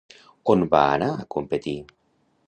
[0.53, 1.75] On va anar a competir?